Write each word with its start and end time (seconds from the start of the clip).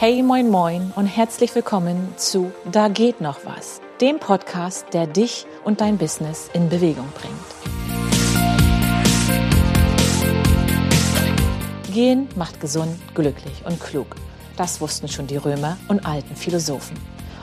Hey, 0.00 0.22
moin, 0.22 0.48
moin 0.48 0.92
und 0.94 1.06
herzlich 1.06 1.52
willkommen 1.56 2.14
zu 2.16 2.52
Da 2.70 2.86
geht 2.86 3.20
noch 3.20 3.44
was, 3.44 3.80
dem 4.00 4.20
Podcast, 4.20 4.86
der 4.92 5.08
dich 5.08 5.44
und 5.64 5.80
dein 5.80 5.98
Business 5.98 6.48
in 6.52 6.68
Bewegung 6.68 7.08
bringt. 7.16 7.34
Gehen 11.92 12.28
macht 12.36 12.60
gesund, 12.60 12.96
glücklich 13.16 13.64
und 13.64 13.80
klug. 13.80 14.14
Das 14.56 14.80
wussten 14.80 15.08
schon 15.08 15.26
die 15.26 15.36
Römer 15.36 15.76
und 15.88 16.06
alten 16.06 16.36
Philosophen. 16.36 16.96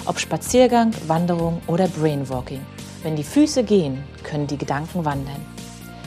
Ob 0.05 0.17
Spaziergang, 0.17 0.93
Wanderung 1.07 1.61
oder 1.67 1.89
Brainwalking. 1.89 2.65
Wenn 3.03 3.17
die 3.17 3.25
Füße 3.25 3.65
gehen, 3.65 4.01
können 4.23 4.47
die 4.47 4.57
Gedanken 4.57 5.03
wandern. 5.03 5.45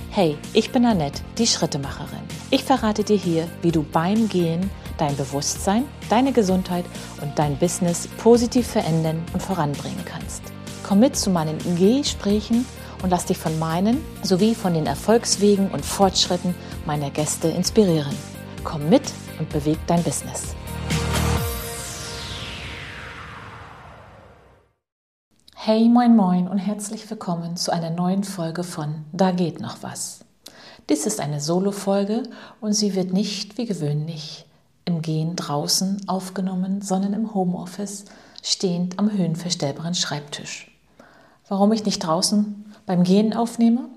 Hey, 0.08 0.38
ich 0.54 0.72
bin 0.72 0.86
Annette, 0.86 1.20
die 1.36 1.46
Schrittemacherin. 1.46 2.22
Ich 2.50 2.64
verrate 2.64 3.04
dir 3.04 3.18
hier, 3.18 3.46
wie 3.60 3.70
du 3.70 3.82
beim 3.82 4.30
Gehen 4.30 4.70
dein 5.00 5.16
Bewusstsein, 5.16 5.84
deine 6.10 6.32
Gesundheit 6.32 6.84
und 7.22 7.38
dein 7.38 7.56
Business 7.56 8.08
positiv 8.18 8.66
verändern 8.66 9.24
und 9.32 9.42
voranbringen 9.42 10.04
kannst. 10.04 10.42
Komm 10.86 11.00
mit 11.00 11.16
zu 11.16 11.30
meinen 11.30 11.58
Gesprächen 11.76 12.66
und 13.02 13.10
lass 13.10 13.26
dich 13.26 13.38
von 13.38 13.58
meinen 13.58 14.04
sowie 14.22 14.54
von 14.54 14.74
den 14.74 14.86
Erfolgswegen 14.86 15.70
und 15.70 15.84
Fortschritten 15.84 16.54
meiner 16.86 17.10
Gäste 17.10 17.48
inspirieren. 17.48 18.14
Komm 18.64 18.88
mit 18.88 19.12
und 19.38 19.48
beweg 19.50 19.78
dein 19.86 20.02
Business. 20.02 20.54
Hey, 25.54 25.88
moin, 25.88 26.16
moin 26.16 26.48
und 26.48 26.58
herzlich 26.58 27.08
willkommen 27.10 27.56
zu 27.56 27.72
einer 27.72 27.90
neuen 27.90 28.24
Folge 28.24 28.64
von 28.64 29.04
Da 29.12 29.32
geht 29.32 29.60
noch 29.60 29.82
was. 29.82 30.24
Dies 30.88 31.04
ist 31.04 31.20
eine 31.20 31.40
Solo-Folge 31.42 32.22
und 32.62 32.72
sie 32.72 32.94
wird 32.94 33.12
nicht 33.12 33.58
wie 33.58 33.66
gewöhnlich 33.66 34.47
im 34.88 35.02
Gehen 35.02 35.36
draußen 35.36 36.08
aufgenommen, 36.08 36.80
sondern 36.80 37.12
im 37.12 37.34
Homeoffice 37.34 38.06
stehend 38.42 38.98
am 38.98 39.12
höhenverstellbaren 39.12 39.94
Schreibtisch. 39.94 40.74
Warum 41.46 41.72
ich 41.72 41.84
nicht 41.84 42.00
draußen 42.00 42.72
beim 42.86 43.04
Gehen 43.04 43.34
aufnehme? 43.34 43.88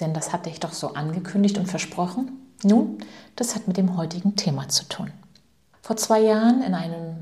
Denn 0.00 0.14
das 0.14 0.32
hatte 0.32 0.48
ich 0.48 0.58
doch 0.58 0.72
so 0.72 0.94
angekündigt 0.94 1.58
und 1.58 1.66
versprochen. 1.66 2.32
Nun, 2.64 2.98
das 3.36 3.54
hat 3.54 3.68
mit 3.68 3.76
dem 3.76 3.96
heutigen 3.96 4.36
Thema 4.36 4.68
zu 4.68 4.88
tun. 4.88 5.10
Vor 5.82 5.96
zwei 5.96 6.20
Jahren 6.20 6.62
in 6.62 6.74
einem 6.74 7.16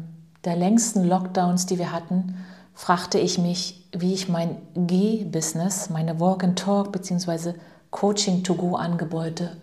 der 0.44 0.56
längsten 0.56 1.04
Lockdowns, 1.04 1.66
die 1.66 1.78
wir 1.78 1.90
hatten, 1.90 2.36
fragte 2.74 3.18
ich 3.18 3.38
mich, 3.38 3.88
wie 3.92 4.14
ich 4.14 4.28
mein 4.28 4.56
G-Business, 4.74 5.90
meine 5.90 6.20
Walk 6.20 6.44
and 6.44 6.58
Talk 6.58 6.92
bzw. 6.92 7.54
Coaching 7.90 8.44
to 8.44 8.54
Go 8.54 8.76
Angebote, 8.76 9.56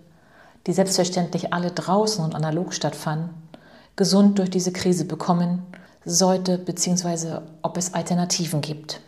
die 0.68 0.74
selbstverständlich 0.74 1.54
alle 1.54 1.72
draußen 1.72 2.24
und 2.26 2.36
analog 2.36 2.74
stattfanden, 2.74 3.43
gesund 3.96 4.40
durch 4.40 4.50
diese 4.50 4.72
Krise 4.72 5.06
bekommen 5.06 5.64
sollte 6.06 6.58
bzw. 6.58 7.40
ob 7.62 7.78
es 7.78 7.94
Alternativen 7.94 8.62
gibt. 8.62 9.00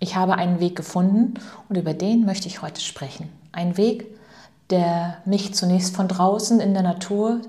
Ich 0.00 0.16
habe 0.16 0.34
einen 0.34 0.60
Weg 0.60 0.76
gefunden 0.76 1.34
und 1.68 1.76
über 1.76 1.94
den 1.94 2.24
möchte 2.24 2.48
ich 2.48 2.62
heute 2.62 2.80
sprechen. 2.80 3.28
Ein 3.52 3.76
Weg, 3.76 4.06
der 4.70 5.18
mich 5.24 5.54
zunächst 5.54 5.94
von 5.94 6.08
draußen 6.08 6.60
in 6.60 6.74
der 6.74 6.82
Natur 6.82 7.40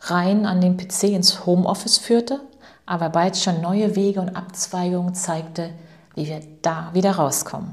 rein 0.00 0.46
an 0.46 0.60
den 0.60 0.76
PC 0.76 1.04
ins 1.04 1.46
Homeoffice 1.46 1.98
führte 1.98 2.40
aber 2.86 3.08
bald 3.10 3.36
schon 3.36 3.60
neue 3.60 3.96
Wege 3.96 4.20
und 4.20 4.36
Abzweigungen 4.36 5.14
zeigte, 5.14 5.70
wie 6.14 6.26
wir 6.26 6.40
da 6.62 6.90
wieder 6.92 7.12
rauskommen. 7.12 7.72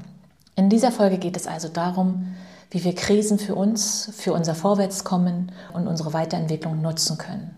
In 0.56 0.68
dieser 0.68 0.92
Folge 0.92 1.18
geht 1.18 1.36
es 1.36 1.46
also 1.46 1.68
darum, 1.68 2.34
wie 2.70 2.84
wir 2.84 2.94
Krisen 2.94 3.38
für 3.38 3.54
uns, 3.54 4.10
für 4.16 4.32
unser 4.32 4.54
Vorwärtskommen 4.54 5.52
und 5.72 5.88
unsere 5.88 6.12
Weiterentwicklung 6.12 6.80
nutzen 6.80 7.18
können. 7.18 7.54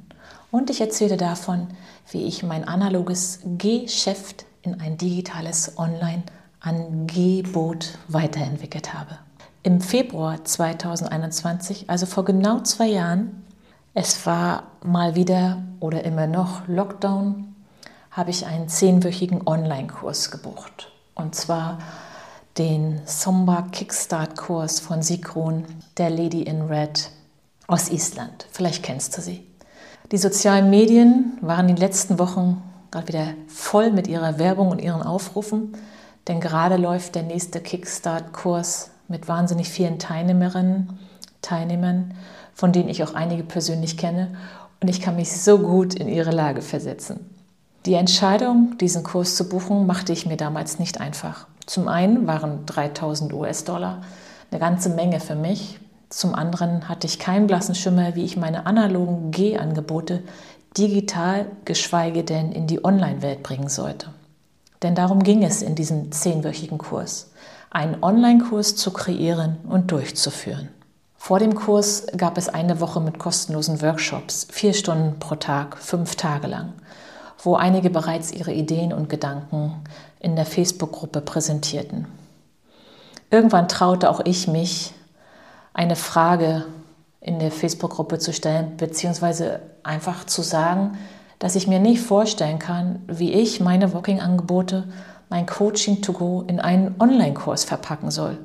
Und 0.53 0.70
ich 0.70 0.81
erzähle 0.83 1.17
davon, 1.17 1.69
wie 2.11 2.25
ich 2.25 2.42
mein 2.42 2.69
analoges 2.69 3.39
Geschäft 3.56 4.45
in 4.61 4.78
ein 4.81 4.98
digitales 4.98 5.78
Online-Angebot 5.78 7.97
weiterentwickelt 8.08 8.92
habe. 8.92 9.19
Im 9.62 9.80
Februar 9.80 10.45
2021, 10.45 11.89
also 11.89 12.05
vor 12.05 12.27
genau 12.27 12.61
zwei 12.61 12.89
Jahren, 12.89 13.46
es 13.95 14.27
war 14.27 14.64
mal 14.85 15.14
wieder 15.14 15.62
oder 15.80 16.05
immer 16.05 16.27
noch 16.27 16.68
Lockdown, 16.68 17.55
habe 18.11 18.29
ich 18.29 18.45
einen 18.45 18.68
zehnwöchigen 18.68 19.46
Online-Kurs 19.46 20.30
gebucht. 20.30 20.92
Und 21.14 21.35
zwar 21.35 21.79
den 22.58 23.01
Somba 23.07 23.62
Kickstart-Kurs 23.73 24.80
von 24.80 25.01
Sigrun, 25.01 25.64
der 25.96 26.11
Lady 26.11 26.42
in 26.42 26.61
Red 26.61 27.08
aus 27.68 27.89
Island. 27.89 28.46
Vielleicht 28.52 28.83
kennst 28.83 29.17
du 29.17 29.23
sie. 29.23 29.46
Die 30.12 30.18
sozialen 30.18 30.68
Medien 30.68 31.39
waren 31.40 31.68
in 31.68 31.77
den 31.77 31.80
letzten 31.80 32.18
Wochen 32.18 32.62
gerade 32.90 33.08
wieder 33.08 33.27
voll 33.48 33.90
mit 33.90 34.06
ihrer 34.06 34.39
Werbung 34.39 34.68
und 34.68 34.83
ihren 34.83 35.02
Aufrufen, 35.02 35.73
denn 36.28 36.39
gerade 36.39 36.77
läuft 36.77 37.14
der 37.14 37.23
nächste 37.23 37.61
Kickstart-Kurs 37.61 38.90
mit 39.08 39.27
wahnsinnig 39.27 39.70
vielen 39.70 39.98
Teilnehmerinnen, 39.98 40.98
Teilnehmern 41.40 42.14
von 42.55 42.73
denen 42.73 42.89
ich 42.89 43.02
auch 43.02 43.14
einige 43.14 43.42
persönlich 43.42 43.96
kenne. 43.96 44.36
Und 44.80 44.89
ich 44.89 45.00
kann 45.00 45.17
mich 45.17 45.33
so 45.33 45.58
gut 45.58 45.95
in 45.95 46.08
ihre 46.08 46.30
Lage 46.30 46.61
versetzen. 46.61 47.20
Die 47.86 47.94
Entscheidung, 47.94 48.77
diesen 48.79 49.02
Kurs 49.05 49.36
zu 49.36 49.48
buchen, 49.48 49.86
machte 49.86 50.12
ich 50.12 50.27
mir 50.27 50.36
damals 50.36 50.79
nicht 50.79 51.00
einfach. 51.00 51.46
Zum 51.67 51.89
einen 51.89 52.27
waren 52.27 52.67
3000 52.67 53.33
US-Dollar 53.33 54.02
eine 54.50 54.61
ganze 54.61 54.90
Menge 54.90 55.20
für 55.20 55.34
mich. 55.34 55.80
Zum 56.12 56.34
anderen 56.34 56.90
hatte 56.90 57.06
ich 57.06 57.18
keinen 57.18 57.46
blassen 57.46 57.74
Schimmer, 57.74 58.14
wie 58.14 58.24
ich 58.27 58.36
meine 58.36 58.67
analogen 58.67 59.30
G-Angebote 59.30 60.23
digital, 60.77 61.46
geschweige 61.64 62.23
denn 62.23 62.52
in 62.52 62.67
die 62.67 62.84
Online-Welt 62.84 63.42
bringen 63.42 63.70
sollte. 63.70 64.08
Denn 64.83 64.95
darum 64.95 65.23
ging 65.23 65.42
es 65.42 65.62
in 65.62 65.74
diesem 65.74 66.12
zehnwöchigen 66.12 66.77
Kurs, 66.77 67.30
einen 67.70 68.02
Online-Kurs 68.02 68.77
zu 68.77 68.90
kreieren 68.90 69.56
und 69.67 69.90
durchzuführen. 69.90 70.68
Vor 71.17 71.39
dem 71.39 71.55
Kurs 71.55 72.06
gab 72.14 72.36
es 72.36 72.50
eine 72.50 72.80
Woche 72.80 73.00
mit 73.00 73.18
kostenlosen 73.18 73.80
Workshops, 73.80 74.46
vier 74.50 74.74
Stunden 74.74 75.18
pro 75.18 75.36
Tag, 75.36 75.79
fünf 75.79 76.17
Tage 76.17 76.46
lang, 76.46 76.74
wo 77.42 77.55
einige 77.55 77.89
bereits 77.89 78.33
ihre 78.33 78.52
Ideen 78.52 78.92
und 78.92 79.08
Gedanken 79.08 79.83
in 80.20 80.36
der 80.36 80.44
Facebook-Gruppe 80.44 81.23
präsentierten. 81.23 82.06
Irgendwann 83.30 83.67
traute 83.67 84.11
auch 84.11 84.20
ich 84.27 84.46
mich, 84.46 84.92
eine 85.75 85.97
Frage 85.97 86.67
in 87.21 87.39
der 87.39 87.51
Facebook-Gruppe 87.51 88.19
zu 88.19 88.33
stellen, 88.33 88.77
beziehungsweise 88.77 89.61
einfach 89.83 90.27
zu 90.27 90.43
sagen, 90.43 90.99
dass 91.39 91.57
ich 91.57 91.67
mir 91.67 91.81
nicht 91.81 92.03
vorstellen 92.03 92.59
kann, 92.59 93.03
wie 93.07 93.33
ich 93.33 93.61
meine 93.61 93.93
Walking-Angebote, 93.95 94.89
mein 95.29 95.47
Coaching 95.47 96.03
to 96.03 96.13
go 96.13 96.45
in 96.47 96.61
einen 96.61 96.95
Online-Kurs 97.01 97.65
verpacken 97.65 98.11
soll. 98.11 98.39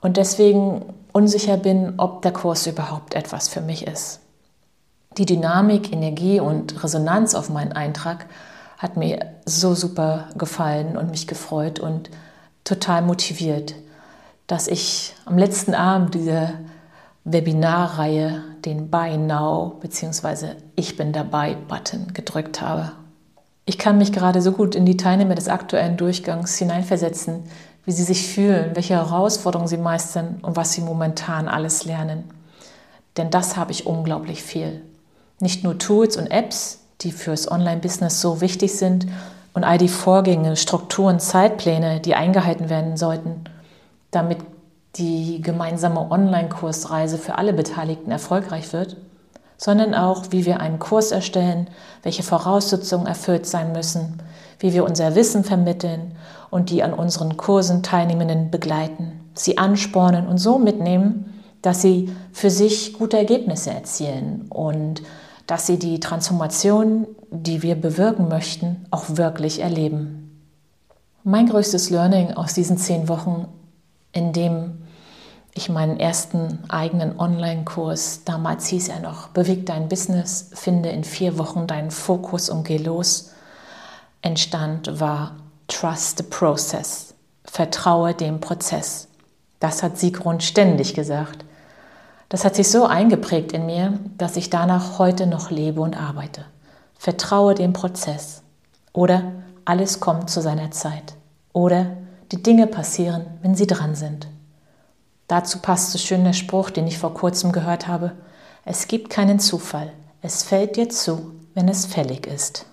Und 0.00 0.16
deswegen 0.16 0.94
unsicher 1.12 1.56
bin, 1.56 1.94
ob 1.96 2.22
der 2.22 2.32
Kurs 2.32 2.66
überhaupt 2.66 3.14
etwas 3.14 3.48
für 3.48 3.60
mich 3.60 3.86
ist. 3.86 4.20
Die 5.16 5.26
Dynamik, 5.26 5.92
Energie 5.92 6.38
und 6.38 6.82
Resonanz 6.84 7.34
auf 7.34 7.50
meinen 7.50 7.72
Eintrag 7.72 8.26
hat 8.76 8.96
mir 8.96 9.34
so 9.44 9.74
super 9.74 10.28
gefallen 10.36 10.96
und 10.96 11.10
mich 11.10 11.26
gefreut 11.26 11.80
und 11.80 12.10
total 12.62 13.02
motiviert, 13.02 13.74
dass 14.48 14.66
ich 14.66 15.14
am 15.26 15.38
letzten 15.38 15.74
Abend 15.74 16.14
dieser 16.14 16.54
Webinarreihe 17.24 18.42
den 18.64 18.90
Buy 18.90 19.16
Now 19.18 19.76
bzw. 19.80 20.54
Ich 20.74 20.96
bin 20.96 21.12
dabei 21.12 21.54
Button 21.54 22.12
gedrückt 22.14 22.60
habe. 22.60 22.92
Ich 23.66 23.76
kann 23.76 23.98
mich 23.98 24.10
gerade 24.10 24.40
so 24.40 24.52
gut 24.52 24.74
in 24.74 24.86
die 24.86 24.96
Teilnehmer 24.96 25.34
des 25.34 25.48
aktuellen 25.48 25.98
Durchgangs 25.98 26.56
hineinversetzen, 26.56 27.44
wie 27.84 27.92
sie 27.92 28.02
sich 28.02 28.26
fühlen, 28.26 28.70
welche 28.74 28.94
Herausforderungen 28.94 29.68
sie 29.68 29.76
meistern 29.76 30.38
und 30.40 30.56
was 30.56 30.72
sie 30.72 30.80
momentan 30.80 31.46
alles 31.46 31.84
lernen. 31.84 32.24
Denn 33.18 33.30
das 33.30 33.58
habe 33.58 33.72
ich 33.72 33.86
unglaublich 33.86 34.42
viel. 34.42 34.80
Nicht 35.40 35.62
nur 35.62 35.76
Tools 35.78 36.16
und 36.16 36.28
Apps, 36.28 36.78
die 37.02 37.12
fürs 37.12 37.50
Online-Business 37.50 38.22
so 38.22 38.40
wichtig 38.40 38.74
sind 38.76 39.06
und 39.52 39.64
all 39.64 39.76
die 39.76 39.88
Vorgänge, 39.88 40.56
Strukturen, 40.56 41.20
Zeitpläne, 41.20 42.00
die 42.00 42.14
eingehalten 42.14 42.70
werden 42.70 42.96
sollten, 42.96 43.37
damit 44.10 44.38
die 44.96 45.40
gemeinsame 45.42 46.10
Online-Kursreise 46.10 47.18
für 47.18 47.36
alle 47.36 47.52
Beteiligten 47.52 48.10
erfolgreich 48.10 48.72
wird, 48.72 48.96
sondern 49.56 49.94
auch, 49.94 50.26
wie 50.30 50.46
wir 50.46 50.60
einen 50.60 50.78
Kurs 50.78 51.10
erstellen, 51.10 51.68
welche 52.02 52.22
Voraussetzungen 52.22 53.06
erfüllt 53.06 53.46
sein 53.46 53.72
müssen, 53.72 54.22
wie 54.60 54.72
wir 54.72 54.84
unser 54.84 55.14
Wissen 55.14 55.44
vermitteln 55.44 56.12
und 56.50 56.70
die 56.70 56.82
an 56.82 56.94
unseren 56.94 57.36
Kursen 57.36 57.82
Teilnehmenden 57.82 58.50
begleiten, 58.50 59.20
sie 59.34 59.58
anspornen 59.58 60.26
und 60.26 60.38
so 60.38 60.58
mitnehmen, 60.58 61.42
dass 61.62 61.82
sie 61.82 62.10
für 62.32 62.50
sich 62.50 62.94
gute 62.94 63.18
Ergebnisse 63.18 63.70
erzielen 63.70 64.46
und 64.48 65.02
dass 65.46 65.66
sie 65.66 65.78
die 65.78 65.98
Transformation, 65.98 67.06
die 67.30 67.62
wir 67.62 67.74
bewirken 67.74 68.28
möchten, 68.28 68.86
auch 68.90 69.04
wirklich 69.16 69.60
erleben. 69.60 70.46
Mein 71.24 71.48
größtes 71.48 71.90
Learning 71.90 72.32
aus 72.34 72.54
diesen 72.54 72.78
zehn 72.78 73.08
Wochen, 73.08 73.48
in 74.12 74.32
dem 74.32 74.82
ich 75.54 75.68
meinen 75.68 75.98
ersten 75.98 76.60
eigenen 76.68 77.18
Online-Kurs, 77.18 78.22
damals 78.24 78.66
hieß 78.66 78.88
er 78.88 79.00
noch, 79.00 79.28
beweg 79.28 79.66
dein 79.66 79.88
Business, 79.88 80.50
finde 80.54 80.88
in 80.90 81.04
vier 81.04 81.36
Wochen 81.36 81.66
deinen 81.66 81.90
Fokus 81.90 82.48
und 82.48 82.64
geh 82.64 82.78
los, 82.78 83.32
entstand, 84.22 85.00
war 85.00 85.36
Trust 85.66 86.18
the 86.18 86.24
Process, 86.24 87.14
vertraue 87.44 88.14
dem 88.14 88.40
Prozess. 88.40 89.08
Das 89.60 89.82
hat 89.82 89.98
Siegrun 89.98 90.40
ständig 90.40 90.94
gesagt. 90.94 91.44
Das 92.28 92.44
hat 92.44 92.54
sich 92.54 92.70
so 92.70 92.86
eingeprägt 92.86 93.52
in 93.52 93.66
mir, 93.66 93.98
dass 94.16 94.36
ich 94.36 94.50
danach 94.50 94.98
heute 94.98 95.26
noch 95.26 95.50
lebe 95.50 95.80
und 95.80 96.00
arbeite. 96.00 96.44
Vertraue 96.98 97.54
dem 97.54 97.72
Prozess. 97.72 98.42
Oder 98.92 99.32
alles 99.64 99.98
kommt 99.98 100.30
zu 100.30 100.40
seiner 100.40 100.70
Zeit. 100.70 101.14
Oder 101.52 101.96
die 102.32 102.42
Dinge 102.42 102.66
passieren, 102.66 103.26
wenn 103.42 103.54
sie 103.54 103.66
dran 103.66 103.94
sind. 103.94 104.28
Dazu 105.28 105.58
passt 105.58 105.92
so 105.92 105.98
schön 105.98 106.24
der 106.24 106.32
Spruch, 106.32 106.70
den 106.70 106.86
ich 106.86 106.98
vor 106.98 107.14
kurzem 107.14 107.52
gehört 107.52 107.86
habe. 107.86 108.12
Es 108.64 108.88
gibt 108.88 109.10
keinen 109.10 109.40
Zufall. 109.40 109.92
Es 110.22 110.42
fällt 110.42 110.76
dir 110.76 110.88
zu, 110.88 111.32
wenn 111.54 111.68
es 111.68 111.86
fällig 111.86 112.26
ist. 112.26 112.66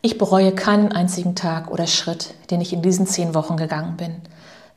Ich 0.00 0.16
bereue 0.16 0.52
keinen 0.52 0.92
einzigen 0.92 1.34
Tag 1.34 1.70
oder 1.70 1.86
Schritt, 1.86 2.34
den 2.50 2.60
ich 2.60 2.72
in 2.72 2.82
diesen 2.82 3.06
zehn 3.06 3.34
Wochen 3.34 3.56
gegangen 3.56 3.96
bin. 3.96 4.22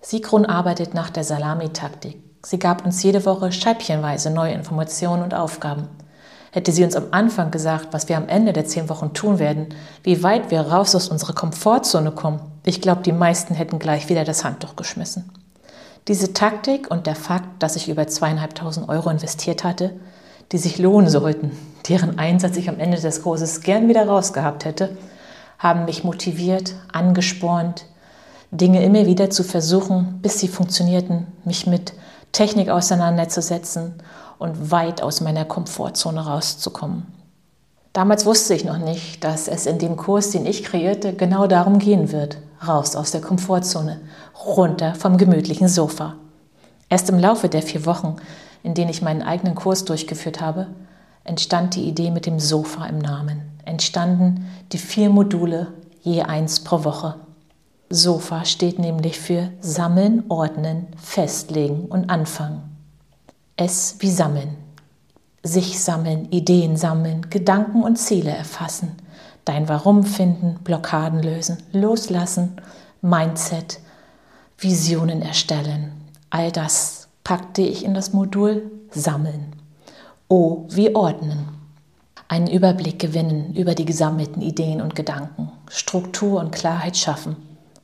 Sigrun 0.01 0.45
arbeitet 0.45 0.95
nach 0.95 1.11
der 1.11 1.23
Salami-Taktik. 1.23 2.17
Sie 2.43 2.57
gab 2.57 2.83
uns 2.83 3.03
jede 3.03 3.23
Woche 3.23 3.51
scheibchenweise 3.51 4.31
neue 4.31 4.53
Informationen 4.53 5.21
und 5.21 5.35
Aufgaben. 5.35 5.87
Hätte 6.51 6.71
sie 6.71 6.83
uns 6.83 6.95
am 6.95 7.07
Anfang 7.11 7.51
gesagt, 7.51 7.89
was 7.91 8.09
wir 8.09 8.17
am 8.17 8.27
Ende 8.27 8.51
der 8.51 8.65
zehn 8.65 8.89
Wochen 8.89 9.13
tun 9.13 9.37
werden, 9.37 9.67
wie 10.03 10.23
weit 10.23 10.49
wir 10.49 10.61
raus 10.61 10.95
aus 10.95 11.07
unserer 11.07 11.33
Komfortzone 11.33 12.11
kommen, 12.11 12.41
ich 12.63 12.81
glaube, 12.81 13.01
die 13.01 13.11
meisten 13.11 13.55
hätten 13.55 13.79
gleich 13.79 14.09
wieder 14.09 14.23
das 14.23 14.43
Handtuch 14.43 14.75
geschmissen. 14.75 15.29
Diese 16.07 16.33
Taktik 16.33 16.89
und 16.89 17.07
der 17.07 17.15
Fakt, 17.15 17.61
dass 17.61 17.75
ich 17.75 17.89
über 17.89 18.07
zweieinhalbtausend 18.07 18.89
Euro 18.89 19.09
investiert 19.09 19.63
hatte, 19.63 19.93
die 20.51 20.57
sich 20.57 20.77
lohnen 20.79 21.09
sollten, 21.09 21.51
deren 21.87 22.19
Einsatz 22.19 22.57
ich 22.57 22.69
am 22.69 22.79
Ende 22.79 22.99
des 22.99 23.21
Kurses 23.21 23.61
gern 23.61 23.87
wieder 23.87 24.07
rausgehabt 24.07 24.65
hätte, 24.65 24.97
haben 25.59 25.85
mich 25.85 26.03
motiviert, 26.03 26.75
angespornt, 26.91 27.85
Dinge 28.51 28.83
immer 28.83 29.05
wieder 29.05 29.29
zu 29.29 29.43
versuchen, 29.43 30.19
bis 30.21 30.39
sie 30.39 30.47
funktionierten, 30.47 31.27
mich 31.45 31.67
mit 31.67 31.93
Technik 32.31 32.69
auseinanderzusetzen 32.69 33.95
und 34.39 34.71
weit 34.71 35.01
aus 35.03 35.21
meiner 35.21 35.45
Komfortzone 35.45 36.25
rauszukommen. 36.25 37.05
Damals 37.93 38.25
wusste 38.25 38.53
ich 38.53 38.65
noch 38.65 38.77
nicht, 38.77 39.23
dass 39.23 39.47
es 39.47 39.65
in 39.65 39.77
dem 39.77 39.97
Kurs, 39.97 40.31
den 40.31 40.45
ich 40.45 40.63
kreierte, 40.63 41.13
genau 41.13 41.47
darum 41.47 41.77
gehen 41.77 42.11
wird, 42.11 42.37
raus 42.67 42.95
aus 42.95 43.11
der 43.11 43.21
Komfortzone, 43.21 43.99
runter 44.45 44.95
vom 44.95 45.17
gemütlichen 45.17 45.67
Sofa. 45.67 46.15
Erst 46.89 47.09
im 47.09 47.19
Laufe 47.19 47.49
der 47.49 47.61
vier 47.61 47.85
Wochen, 47.85 48.17
in 48.63 48.73
denen 48.73 48.89
ich 48.89 49.01
meinen 49.01 49.21
eigenen 49.21 49.55
Kurs 49.55 49.85
durchgeführt 49.85 50.41
habe, 50.41 50.67
entstand 51.23 51.75
die 51.75 51.87
Idee 51.87 52.11
mit 52.11 52.25
dem 52.25 52.39
Sofa 52.39 52.85
im 52.85 52.99
Namen. 52.99 53.41
Entstanden 53.65 54.47
die 54.71 54.77
vier 54.77 55.09
Module, 55.09 55.67
je 56.01 56.23
eins 56.23 56.61
pro 56.61 56.83
Woche. 56.83 57.15
Sofa 57.89 58.45
steht 58.45 58.79
nämlich 58.79 59.19
für 59.19 59.49
Sammeln, 59.59 60.23
Ordnen, 60.29 60.87
Festlegen 60.97 61.85
und 61.85 62.09
Anfangen. 62.09 62.63
S 63.57 63.95
wie 63.99 64.09
Sammeln. 64.09 64.55
Sich 65.43 65.79
sammeln, 65.79 66.29
Ideen 66.31 66.77
sammeln, 66.77 67.29
Gedanken 67.29 67.83
und 67.83 67.97
Ziele 67.97 68.31
erfassen, 68.31 68.95
dein 69.45 69.69
Warum 69.69 70.03
finden, 70.03 70.59
Blockaden 70.63 71.21
lösen, 71.21 71.57
loslassen, 71.71 72.57
Mindset, 73.01 73.79
Visionen 74.57 75.21
erstellen. 75.21 75.91
All 76.29 76.51
das 76.51 77.07
packte 77.23 77.61
ich 77.61 77.83
in 77.83 77.93
das 77.93 78.13
Modul 78.13 78.71
Sammeln. 78.91 79.55
O 80.27 80.65
wie 80.69 80.95
Ordnen. 80.95 81.49
Einen 82.27 82.47
Überblick 82.47 82.99
gewinnen 82.99 83.53
über 83.55 83.75
die 83.75 83.85
gesammelten 83.85 84.41
Ideen 84.41 84.81
und 84.81 84.95
Gedanken, 84.95 85.51
Struktur 85.69 86.39
und 86.39 86.51
Klarheit 86.51 86.95
schaffen 86.95 87.35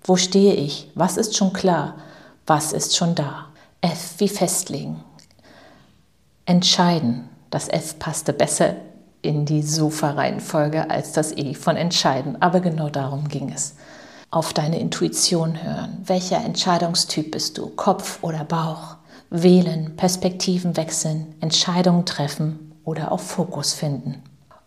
wo 0.07 0.15
stehe 0.15 0.53
ich? 0.53 0.89
Was 0.95 1.17
ist 1.17 1.35
schon 1.35 1.51
klar? 1.51 1.95
Was 2.45 2.71
ist 2.71 2.95
schon 2.95 3.13
da? 3.13 3.47
F 3.81 4.15
wie 4.19 4.29
festlegen. 4.29 5.03
Entscheiden. 6.45 7.27
Das 7.49 7.67
F 7.67 7.99
passte 7.99 8.31
besser 8.31 8.75
in 9.27 9.45
die 9.45 9.61
Sofa-Reihenfolge 9.61 10.89
als 10.89 11.11
das 11.11 11.35
E 11.35 11.53
von 11.53 11.75
entscheiden. 11.75 12.41
Aber 12.41 12.61
genau 12.61 12.89
darum 12.89 13.27
ging 13.27 13.51
es. 13.53 13.75
Auf 14.31 14.53
deine 14.53 14.79
Intuition 14.79 15.61
hören. 15.61 15.97
Welcher 16.05 16.43
Entscheidungstyp 16.43 17.31
bist 17.31 17.57
du? 17.57 17.67
Kopf 17.67 18.19
oder 18.21 18.45
Bauch? 18.45 18.95
Wählen, 19.29 19.97
Perspektiven 19.97 20.77
wechseln, 20.77 21.35
Entscheidungen 21.41 22.05
treffen 22.05 22.73
oder 22.85 23.11
auf 23.11 23.21
Fokus 23.21 23.73
finden. 23.73 24.23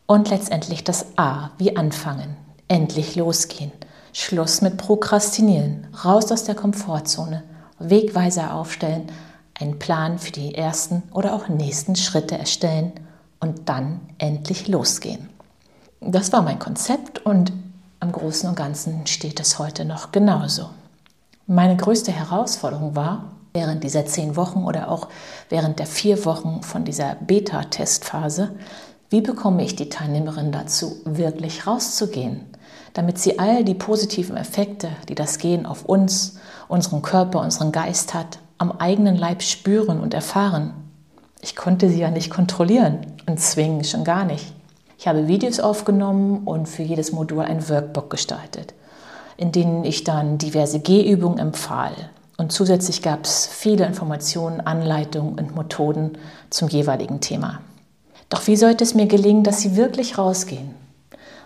Und 0.06 0.28
letztendlich 0.28 0.84
das 0.84 1.06
A 1.16 1.50
wie 1.56 1.76
anfangen. 1.76 2.36
Endlich 2.68 3.16
losgehen. 3.16 3.72
Schluss 4.12 4.60
mit 4.60 4.76
Prokrastinieren, 4.76 5.86
raus 6.04 6.30
aus 6.30 6.44
der 6.44 6.54
Komfortzone, 6.54 7.44
Wegweiser 7.78 8.54
aufstellen, 8.54 9.06
einen 9.58 9.78
Plan 9.78 10.18
für 10.18 10.32
die 10.32 10.54
ersten 10.54 11.02
oder 11.12 11.32
auch 11.32 11.48
nächsten 11.48 11.96
Schritte 11.96 12.36
erstellen 12.36 12.92
und 13.40 13.68
dann 13.68 14.00
endlich 14.18 14.68
losgehen. 14.68 15.28
Das 16.00 16.32
war 16.32 16.42
mein 16.42 16.58
Konzept 16.58 17.24
und 17.26 17.52
am 17.98 18.12
Großen 18.12 18.48
und 18.48 18.54
Ganzen 18.54 19.06
steht 19.06 19.40
es 19.40 19.58
heute 19.58 19.84
noch 19.84 20.12
genauso. 20.12 20.70
Meine 21.46 21.76
größte 21.76 22.12
Herausforderung 22.12 22.94
war, 22.94 23.32
während 23.52 23.82
dieser 23.82 24.06
zehn 24.06 24.36
Wochen 24.36 24.64
oder 24.64 24.90
auch 24.90 25.08
während 25.48 25.78
der 25.78 25.86
vier 25.86 26.24
Wochen 26.24 26.62
von 26.62 26.84
dieser 26.84 27.16
Beta-Testphase, 27.16 28.52
wie 29.10 29.20
bekomme 29.20 29.64
ich 29.64 29.74
die 29.74 29.88
Teilnehmerin 29.88 30.52
dazu, 30.52 31.00
wirklich 31.04 31.66
rauszugehen? 31.66 32.46
damit 32.94 33.18
sie 33.18 33.38
all 33.38 33.64
die 33.64 33.74
positiven 33.74 34.36
Effekte, 34.36 34.90
die 35.08 35.14
das 35.14 35.38
Gehen 35.38 35.66
auf 35.66 35.84
uns, 35.84 36.38
unseren 36.68 37.02
Körper, 37.02 37.40
unseren 37.40 37.72
Geist 37.72 38.14
hat, 38.14 38.38
am 38.58 38.72
eigenen 38.72 39.16
Leib 39.16 39.42
spüren 39.42 40.00
und 40.00 40.14
erfahren. 40.14 40.72
Ich 41.40 41.56
konnte 41.56 41.88
sie 41.88 42.00
ja 42.00 42.10
nicht 42.10 42.30
kontrollieren 42.30 42.98
und 43.26 43.40
zwingen 43.40 43.84
schon 43.84 44.04
gar 44.04 44.24
nicht. 44.24 44.52
Ich 44.98 45.08
habe 45.08 45.28
Videos 45.28 45.60
aufgenommen 45.60 46.42
und 46.44 46.68
für 46.68 46.82
jedes 46.82 47.12
Modul 47.12 47.40
ein 47.40 47.68
Workbook 47.68 48.10
gestaltet, 48.10 48.74
in 49.36 49.50
denen 49.50 49.84
ich 49.84 50.04
dann 50.04 50.38
diverse 50.38 50.80
Gehübungen 50.80 51.38
empfahl. 51.38 51.92
Und 52.36 52.52
zusätzlich 52.52 53.02
gab 53.02 53.24
es 53.24 53.46
viele 53.46 53.86
Informationen, 53.86 54.60
Anleitungen 54.60 55.38
und 55.38 55.56
Methoden 55.56 56.12
zum 56.50 56.68
jeweiligen 56.68 57.20
Thema. 57.20 57.60
Doch 58.28 58.46
wie 58.46 58.56
sollte 58.56 58.84
es 58.84 58.94
mir 58.94 59.06
gelingen, 59.06 59.42
dass 59.42 59.60
sie 59.60 59.76
wirklich 59.76 60.18
rausgehen, 60.18 60.74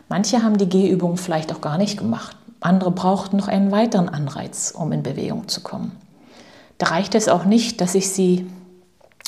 Manche 0.08 0.42
haben 0.42 0.58
die 0.58 0.68
Gehübungen 0.68 1.16
vielleicht 1.16 1.52
auch 1.52 1.60
gar 1.60 1.78
nicht 1.78 1.98
gemacht. 1.98 2.36
Andere 2.60 2.90
brauchten 2.90 3.36
noch 3.36 3.48
einen 3.48 3.72
weiteren 3.72 4.08
Anreiz, 4.08 4.72
um 4.76 4.92
in 4.92 5.02
Bewegung 5.02 5.48
zu 5.48 5.62
kommen. 5.62 5.92
Da 6.78 6.86
reicht 6.86 7.14
es 7.14 7.28
auch 7.28 7.44
nicht, 7.44 7.80
dass 7.80 7.94
ich 7.94 8.10
sie 8.10 8.46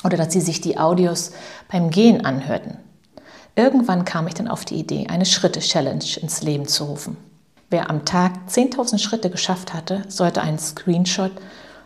oder 0.05 0.17
dass 0.17 0.33
sie 0.33 0.41
sich 0.41 0.61
die 0.61 0.79
Audios 0.79 1.33
beim 1.71 1.91
Gehen 1.91 2.25
anhörten. 2.25 2.79
Irgendwann 3.55 4.05
kam 4.05 4.27
ich 4.29 4.35
dann 4.35 4.49
auf 4.49 4.65
die 4.65 4.77
Idee, 4.77 5.07
eine 5.09 5.25
Schritte-Challenge 5.25 6.05
ins 6.21 6.43
Leben 6.43 6.69
zu 6.69 6.85
rufen. 6.85 7.17
Wer 7.71 7.91
am 7.91 8.05
Tag 8.05 8.33
10.000 8.49 8.99
Schritte 8.99 9.31
geschafft 9.31 9.75
hatte, 9.75 10.03
sollte 10.09 10.43
einen 10.43 10.59
Screenshot 10.59 11.33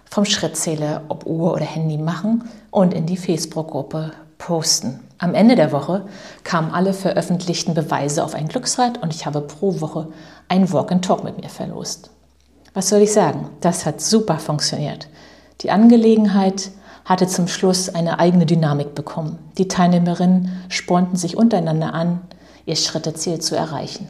vom 0.04 0.24
Schrittzähler, 0.24 1.04
ob 1.08 1.24
Uhr 1.26 1.52
oder 1.54 1.64
Handy 1.64 1.96
machen 1.96 2.48
und 2.70 2.92
in 2.92 3.06
die 3.06 3.16
Facebook-Gruppe 3.16 4.12
posten. 4.36 5.00
Am 5.18 5.34
Ende 5.34 5.54
der 5.54 5.70
Woche 5.70 6.06
kamen 6.42 6.72
alle 6.72 6.92
veröffentlichten 6.92 7.74
Beweise 7.74 8.24
auf 8.24 8.34
ein 8.34 8.48
Glücksrad 8.48 9.00
und 9.02 9.14
ich 9.14 9.26
habe 9.26 9.40
pro 9.40 9.80
Woche 9.80 10.08
ein 10.48 10.72
Walk 10.72 10.90
and 10.90 11.04
Talk 11.04 11.22
mit 11.22 11.40
mir 11.40 11.48
verlost. 11.48 12.10
Was 12.74 12.88
soll 12.88 13.02
ich 13.02 13.12
sagen? 13.12 13.50
Das 13.60 13.86
hat 13.86 14.00
super 14.00 14.38
funktioniert. 14.38 15.08
Die 15.60 15.70
Angelegenheit 15.70 16.70
hatte 17.10 17.26
zum 17.26 17.48
Schluss 17.48 17.88
eine 17.88 18.20
eigene 18.20 18.46
Dynamik 18.46 18.94
bekommen. 18.94 19.36
Die 19.58 19.66
Teilnehmerinnen 19.66 20.62
spornten 20.68 21.16
sich 21.16 21.36
untereinander 21.36 21.92
an, 21.92 22.20
ihr 22.66 22.76
Schritteziel 22.76 23.40
zu 23.40 23.56
erreichen. 23.56 24.06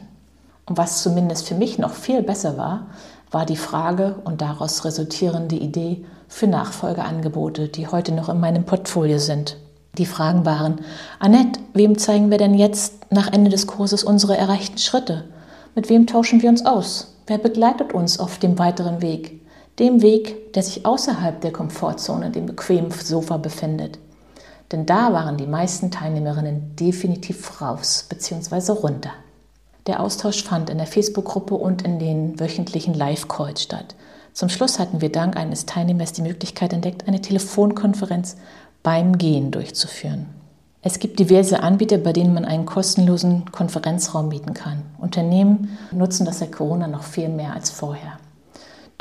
Und 0.67 0.77
was 0.77 1.01
zumindest 1.01 1.47
für 1.47 1.55
mich 1.55 1.79
noch 1.79 1.95
viel 1.95 2.21
besser 2.21 2.59
war, 2.59 2.85
war 3.31 3.47
die 3.47 3.55
Frage 3.55 4.17
und 4.23 4.41
daraus 4.41 4.85
resultierende 4.85 5.55
Idee 5.55 6.05
für 6.27 6.45
Nachfolgeangebote, 6.45 7.69
die 7.69 7.87
heute 7.87 8.11
noch 8.11 8.29
in 8.29 8.39
meinem 8.39 8.65
Portfolio 8.65 9.17
sind. 9.17 9.57
Die 9.97 10.05
Fragen 10.05 10.45
waren, 10.45 10.81
Annette, 11.17 11.59
wem 11.73 11.97
zeigen 11.97 12.29
wir 12.29 12.37
denn 12.37 12.53
jetzt 12.53 13.11
nach 13.11 13.33
Ende 13.33 13.49
des 13.49 13.65
Kurses 13.65 14.03
unsere 14.03 14.37
erreichten 14.37 14.77
Schritte? 14.77 15.23
Mit 15.73 15.89
wem 15.89 16.05
tauschen 16.05 16.43
wir 16.43 16.51
uns 16.51 16.67
aus? 16.67 17.15
Wer 17.25 17.39
begleitet 17.39 17.93
uns 17.93 18.19
auf 18.19 18.37
dem 18.37 18.59
weiteren 18.59 19.01
Weg? 19.01 19.41
Dem 19.79 20.01
Weg, 20.01 20.53
der 20.53 20.63
sich 20.63 20.85
außerhalb 20.85 21.41
der 21.41 21.51
Komfortzone, 21.51 22.29
dem 22.29 22.45
bequemen 22.45 22.91
Sofa 22.91 23.37
befindet. 23.37 23.99
Denn 24.71 24.85
da 24.85 25.11
waren 25.13 25.37
die 25.37 25.47
meisten 25.47 25.91
Teilnehmerinnen 25.91 26.75
definitiv 26.75 27.61
raus 27.61 28.05
bzw. 28.09 28.71
runter. 28.73 29.11
Der 29.87 29.99
Austausch 29.99 30.43
fand 30.43 30.69
in 30.69 30.77
der 30.77 30.87
Facebook-Gruppe 30.87 31.55
und 31.55 31.81
in 31.81 31.99
den 31.99 32.39
wöchentlichen 32.39 32.93
Live-Calls 32.93 33.63
statt. 33.63 33.95
Zum 34.33 34.49
Schluss 34.49 34.79
hatten 34.79 35.01
wir 35.01 35.11
dank 35.11 35.35
eines 35.35 35.65
Teilnehmers 35.65 36.13
die 36.13 36.21
Möglichkeit 36.21 36.71
entdeckt, 36.73 37.07
eine 37.07 37.21
Telefonkonferenz 37.21 38.37
beim 38.83 39.17
Gehen 39.17 39.51
durchzuführen. 39.51 40.27
Es 40.83 40.99
gibt 40.99 41.19
diverse 41.19 41.61
Anbieter, 41.61 41.97
bei 41.97 42.13
denen 42.13 42.33
man 42.33 42.45
einen 42.45 42.65
kostenlosen 42.65 43.51
Konferenzraum 43.51 44.29
mieten 44.29 44.53
kann. 44.53 44.83
Unternehmen 44.97 45.77
nutzen 45.91 46.25
das 46.25 46.39
seit 46.39 46.51
Corona 46.51 46.87
noch 46.87 47.03
viel 47.03 47.29
mehr 47.29 47.53
als 47.53 47.69
vorher. 47.69 48.19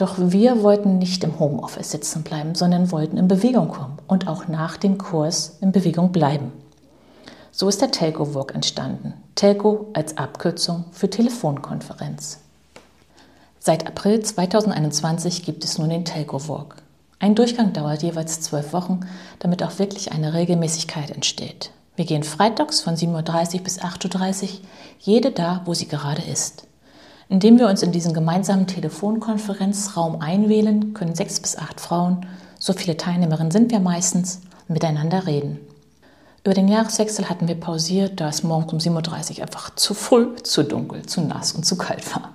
Doch 0.00 0.14
wir 0.16 0.62
wollten 0.62 0.96
nicht 0.96 1.22
im 1.24 1.38
Homeoffice 1.38 1.90
sitzen 1.90 2.22
bleiben, 2.22 2.54
sondern 2.54 2.90
wollten 2.90 3.18
in 3.18 3.28
Bewegung 3.28 3.68
kommen 3.68 3.98
und 4.06 4.28
auch 4.28 4.48
nach 4.48 4.78
dem 4.78 4.96
Kurs 4.96 5.58
in 5.60 5.72
Bewegung 5.72 6.10
bleiben. 6.10 6.52
So 7.52 7.68
ist 7.68 7.82
der 7.82 7.90
Telco 7.90 8.34
Walk 8.34 8.54
entstanden. 8.54 9.12
Telco 9.34 9.88
als 9.92 10.16
Abkürzung 10.16 10.86
für 10.90 11.10
Telefonkonferenz. 11.10 12.38
Seit 13.58 13.86
April 13.86 14.22
2021 14.22 15.44
gibt 15.44 15.64
es 15.64 15.76
nun 15.76 15.90
den 15.90 16.06
Telco 16.06 16.48
Walk. 16.48 16.76
Ein 17.18 17.34
Durchgang 17.34 17.74
dauert 17.74 18.02
jeweils 18.02 18.40
zwölf 18.40 18.72
Wochen, 18.72 19.00
damit 19.38 19.62
auch 19.62 19.78
wirklich 19.78 20.12
eine 20.12 20.32
Regelmäßigkeit 20.32 21.10
entsteht. 21.10 21.72
Wir 21.96 22.06
gehen 22.06 22.22
freitags 22.22 22.80
von 22.80 22.96
7.30 22.96 23.56
Uhr 23.56 23.60
bis 23.64 23.78
8.30 23.82 24.44
Uhr, 24.44 24.48
jede 25.00 25.30
da, 25.30 25.60
wo 25.66 25.74
sie 25.74 25.88
gerade 25.88 26.22
ist. 26.22 26.66
Indem 27.30 27.60
wir 27.60 27.68
uns 27.68 27.82
in 27.82 27.92
diesen 27.92 28.12
gemeinsamen 28.12 28.66
Telefonkonferenzraum 28.66 30.20
einwählen, 30.20 30.94
können 30.94 31.14
sechs 31.14 31.38
bis 31.38 31.56
acht 31.56 31.80
Frauen, 31.80 32.26
so 32.58 32.72
viele 32.72 32.96
Teilnehmerinnen 32.96 33.52
sind 33.52 33.70
wir 33.70 33.78
meistens, 33.78 34.40
miteinander 34.66 35.28
reden. 35.28 35.60
Über 36.42 36.54
den 36.54 36.66
Jahreswechsel 36.66 37.30
hatten 37.30 37.46
wir 37.46 37.54
pausiert, 37.54 38.20
da 38.20 38.28
es 38.28 38.42
morgens 38.42 38.84
um 38.84 38.96
7.30 38.96 39.36
Uhr 39.36 39.42
einfach 39.42 39.72
zu 39.76 39.94
früh, 39.94 40.34
zu 40.42 40.64
dunkel, 40.64 41.06
zu 41.06 41.20
nass 41.20 41.52
und 41.52 41.64
zu 41.64 41.78
kalt 41.78 42.12
war. 42.16 42.34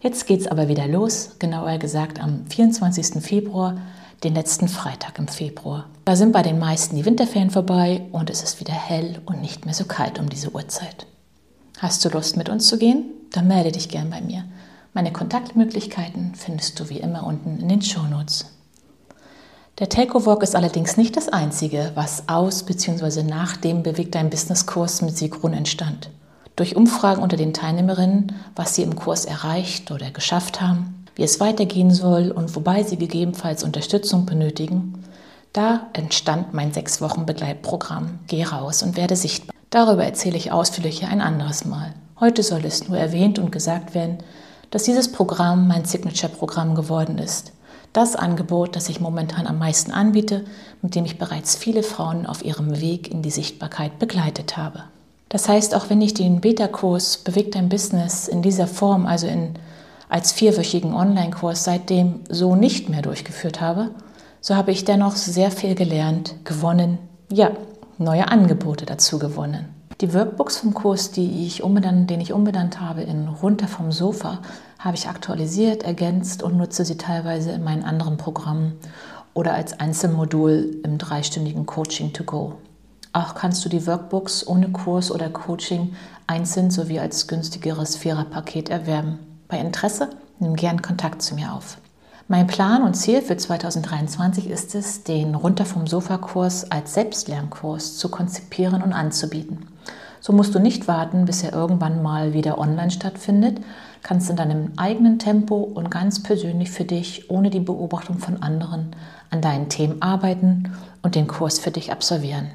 Jetzt 0.00 0.26
geht 0.26 0.40
es 0.40 0.48
aber 0.48 0.66
wieder 0.66 0.88
los, 0.88 1.36
genauer 1.38 1.78
gesagt 1.78 2.20
am 2.20 2.44
24. 2.48 3.22
Februar 3.22 3.76
den 4.24 4.34
letzten 4.34 4.66
Freitag 4.66 5.16
im 5.20 5.28
Februar. 5.28 5.86
Da 6.06 6.16
sind 6.16 6.32
bei 6.32 6.42
den 6.42 6.58
meisten 6.58 6.96
die 6.96 7.04
Winterferien 7.04 7.50
vorbei 7.50 8.02
und 8.10 8.30
es 8.30 8.42
ist 8.42 8.58
wieder 8.58 8.74
hell 8.74 9.20
und 9.26 9.40
nicht 9.40 9.64
mehr 9.64 9.74
so 9.74 9.84
kalt 9.84 10.18
um 10.18 10.28
diese 10.28 10.50
Uhrzeit. 10.50 11.06
Hast 11.78 12.04
du 12.04 12.08
Lust 12.08 12.36
mit 12.36 12.48
uns 12.48 12.66
zu 12.66 12.78
gehen? 12.78 13.04
Dann 13.34 13.48
melde 13.48 13.72
dich 13.72 13.88
gern 13.88 14.10
bei 14.10 14.20
mir. 14.20 14.44
Meine 14.92 15.12
Kontaktmöglichkeiten 15.12 16.36
findest 16.36 16.78
du 16.78 16.88
wie 16.88 17.00
immer 17.00 17.26
unten 17.26 17.58
in 17.58 17.68
den 17.68 17.82
Shownotes. 17.82 18.46
Der 19.80 19.88
Telco 19.88 20.24
Walk 20.24 20.44
ist 20.44 20.54
allerdings 20.54 20.96
nicht 20.96 21.16
das 21.16 21.28
einzige, 21.28 21.90
was 21.96 22.28
aus 22.28 22.62
bzw. 22.62 23.24
nach 23.24 23.56
dem 23.56 23.82
Bewegt 23.82 24.14
dein 24.14 24.30
Business 24.30 24.66
Kurs 24.66 25.02
mit 25.02 25.18
Sigrun 25.18 25.52
entstand. 25.52 26.10
Durch 26.54 26.76
Umfragen 26.76 27.20
unter 27.20 27.36
den 27.36 27.52
Teilnehmerinnen, 27.52 28.36
was 28.54 28.76
sie 28.76 28.84
im 28.84 28.94
Kurs 28.94 29.24
erreicht 29.24 29.90
oder 29.90 30.12
geschafft 30.12 30.60
haben, 30.60 31.04
wie 31.16 31.24
es 31.24 31.40
weitergehen 31.40 31.90
soll 31.90 32.30
und 32.30 32.54
wobei 32.54 32.84
sie 32.84 32.98
gegebenenfalls 32.98 33.64
Unterstützung 33.64 34.26
benötigen, 34.26 35.02
da 35.52 35.88
entstand 35.92 36.54
mein 36.54 36.72
sechs 36.72 37.00
Wochen 37.00 37.26
Begleitprogramm 37.26 38.20
Geh 38.28 38.44
raus 38.44 38.84
und 38.84 38.96
werde 38.96 39.16
sichtbar. 39.16 39.56
Darüber 39.70 40.04
erzähle 40.04 40.36
ich 40.36 40.52
ausführlicher 40.52 41.08
ein 41.08 41.20
anderes 41.20 41.64
Mal. 41.64 41.94
Heute 42.20 42.44
soll 42.44 42.64
es 42.64 42.88
nur 42.88 42.96
erwähnt 42.96 43.40
und 43.40 43.50
gesagt 43.50 43.94
werden, 43.94 44.18
dass 44.70 44.84
dieses 44.84 45.10
Programm 45.10 45.66
mein 45.66 45.84
Signature-Programm 45.84 46.76
geworden 46.76 47.18
ist. 47.18 47.52
Das 47.92 48.14
Angebot, 48.14 48.76
das 48.76 48.88
ich 48.88 49.00
momentan 49.00 49.48
am 49.48 49.58
meisten 49.58 49.90
anbiete, 49.90 50.44
mit 50.80 50.94
dem 50.94 51.04
ich 51.04 51.18
bereits 51.18 51.56
viele 51.56 51.82
Frauen 51.82 52.26
auf 52.26 52.44
ihrem 52.44 52.80
Weg 52.80 53.10
in 53.10 53.22
die 53.22 53.30
Sichtbarkeit 53.30 53.98
begleitet 53.98 54.56
habe. 54.56 54.84
Das 55.28 55.48
heißt, 55.48 55.74
auch 55.74 55.90
wenn 55.90 56.00
ich 56.00 56.14
den 56.14 56.40
Beta-Kurs 56.40 57.18
Bewegt 57.18 57.56
dein 57.56 57.68
Business 57.68 58.28
in 58.28 58.42
dieser 58.42 58.68
Form, 58.68 59.06
also 59.06 59.26
in 59.26 59.54
als 60.08 60.30
vierwöchigen 60.30 60.94
Online-Kurs 60.94 61.64
seitdem 61.64 62.20
so 62.28 62.54
nicht 62.54 62.88
mehr 62.88 63.02
durchgeführt 63.02 63.60
habe, 63.60 63.90
so 64.40 64.54
habe 64.54 64.70
ich 64.70 64.84
dennoch 64.84 65.16
sehr 65.16 65.50
viel 65.50 65.74
gelernt, 65.74 66.36
gewonnen, 66.44 66.98
ja, 67.32 67.50
neue 67.98 68.28
Angebote 68.28 68.86
dazu 68.86 69.18
gewonnen. 69.18 69.74
Die 70.04 70.12
Workbooks 70.12 70.58
vom 70.58 70.74
Kurs, 70.74 71.12
die 71.12 71.46
ich 71.46 71.62
umbenannt, 71.62 72.10
den 72.10 72.20
ich 72.20 72.34
umbenannt 72.34 72.78
habe 72.78 73.00
in 73.00 73.26
Runter 73.26 73.66
vom 73.66 73.90
Sofa, 73.90 74.40
habe 74.78 74.98
ich 74.98 75.08
aktualisiert, 75.08 75.82
ergänzt 75.82 76.42
und 76.42 76.58
nutze 76.58 76.84
sie 76.84 76.98
teilweise 76.98 77.52
in 77.52 77.64
meinen 77.64 77.84
anderen 77.84 78.18
Programmen 78.18 78.74
oder 79.32 79.54
als 79.54 79.80
Einzelmodul 79.80 80.82
im 80.84 80.98
dreistündigen 80.98 81.64
Coaching 81.64 82.12
to 82.12 82.22
Go. 82.22 82.56
Auch 83.14 83.34
kannst 83.34 83.64
du 83.64 83.70
die 83.70 83.86
Workbooks 83.86 84.46
ohne 84.46 84.68
Kurs 84.72 85.10
oder 85.10 85.30
Coaching 85.30 85.94
einzeln 86.26 86.70
sowie 86.70 87.00
als 87.00 87.26
günstigeres 87.26 87.96
Viererpaket 87.96 88.68
erwerben. 88.68 89.20
Bei 89.48 89.58
Interesse 89.58 90.10
nimm 90.38 90.54
gern 90.54 90.82
Kontakt 90.82 91.22
zu 91.22 91.34
mir 91.34 91.50
auf. 91.54 91.78
Mein 92.28 92.46
Plan 92.46 92.82
und 92.82 92.92
Ziel 92.92 93.22
für 93.22 93.38
2023 93.38 94.50
ist 94.50 94.74
es, 94.74 95.02
den 95.02 95.34
Runter 95.34 95.64
vom 95.64 95.86
Sofa-Kurs 95.86 96.70
als 96.70 96.92
Selbstlernkurs 96.92 97.96
zu 97.96 98.10
konzipieren 98.10 98.82
und 98.82 98.92
anzubieten. 98.92 99.68
So 100.26 100.32
musst 100.32 100.54
du 100.54 100.58
nicht 100.58 100.88
warten, 100.88 101.26
bis 101.26 101.42
er 101.42 101.52
irgendwann 101.52 102.02
mal 102.02 102.32
wieder 102.32 102.56
online 102.56 102.90
stattfindet, 102.90 103.58
kannst 104.02 104.30
in 104.30 104.36
deinem 104.36 104.72
eigenen 104.78 105.18
Tempo 105.18 105.56
und 105.56 105.90
ganz 105.90 106.22
persönlich 106.22 106.70
für 106.70 106.84
dich, 106.84 107.28
ohne 107.28 107.50
die 107.50 107.60
Beobachtung 107.60 108.16
von 108.16 108.42
anderen, 108.42 108.96
an 109.28 109.42
deinen 109.42 109.68
Themen 109.68 110.00
arbeiten 110.00 110.72
und 111.02 111.14
den 111.14 111.26
Kurs 111.26 111.58
für 111.58 111.70
dich 111.70 111.92
absolvieren. 111.92 112.46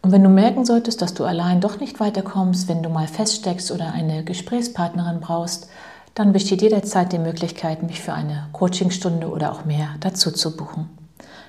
Und 0.00 0.12
wenn 0.12 0.22
du 0.22 0.28
merken 0.28 0.64
solltest, 0.64 1.02
dass 1.02 1.12
du 1.12 1.24
allein 1.24 1.60
doch 1.60 1.80
nicht 1.80 1.98
weiterkommst, 1.98 2.68
wenn 2.68 2.84
du 2.84 2.88
mal 2.88 3.08
feststeckst 3.08 3.72
oder 3.72 3.90
eine 3.90 4.22
Gesprächspartnerin 4.22 5.18
brauchst, 5.18 5.68
dann 6.14 6.32
besteht 6.32 6.62
jederzeit 6.62 7.10
die 7.10 7.18
Möglichkeit, 7.18 7.82
mich 7.82 8.00
für 8.00 8.12
eine 8.12 8.46
Coachingstunde 8.52 9.28
oder 9.28 9.50
auch 9.50 9.64
mehr 9.64 9.88
dazu 9.98 10.30
zu 10.30 10.56
buchen. 10.56 10.88